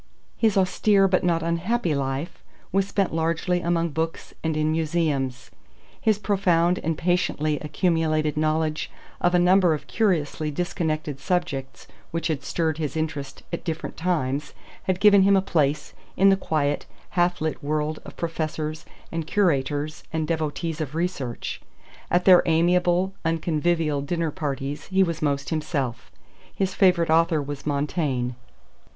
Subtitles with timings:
[0.35, 5.51] His austere but not unhappy life was spent largely among books and in museums;
[6.01, 12.41] his profound and patiently accumulated knowledge of a number of curiously disconnected subjects which had
[12.43, 14.53] stirred his interest at different times
[14.85, 20.01] had given him a place in the quiet, half lit world of professors and curators
[20.11, 21.61] and devotees of research;
[22.09, 26.09] at their amiable, unconvivial dinner parties he was most himself.
[26.55, 28.31] His favorite author was Montaigne.